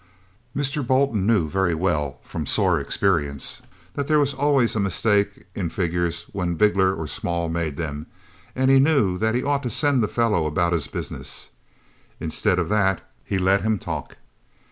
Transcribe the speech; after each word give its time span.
Mr. 0.57 0.81
Bolton 0.87 1.27
knew 1.27 1.47
perfectly 1.47 1.75
well 1.75 2.17
from 2.23 2.47
sore 2.47 2.79
experience 2.79 3.61
that 3.93 4.07
there 4.07 4.17
was 4.17 4.33
always 4.33 4.75
a 4.75 4.79
mistake 4.79 5.43
in 5.53 5.69
figures 5.69 6.23
when 6.31 6.55
Bigler 6.55 6.95
or 6.95 7.05
Small 7.05 7.49
made 7.49 7.77
them, 7.77 8.07
and 8.55 8.71
he 8.71 8.79
knew 8.79 9.19
that 9.19 9.35
he 9.35 9.43
ought 9.43 9.61
to 9.61 9.69
send 9.69 10.01
the 10.01 10.07
fellow 10.07 10.47
about 10.47 10.73
his 10.73 10.87
business. 10.87 11.49
Instead 12.19 12.57
of 12.57 12.67
that, 12.67 13.01
he 13.23 13.37
let 13.37 13.61
him 13.61 13.77
talk. 13.77 14.17